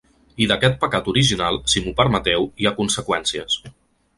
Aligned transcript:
I 0.43 0.45
d’aquest 0.51 0.79
pecat 0.83 1.09
original, 1.13 1.61
si 1.73 1.83
m’ho 1.83 1.93
permeteu, 2.01 2.49
hi 2.63 2.71
ha 2.71 2.75
conseqüències. 2.81 3.63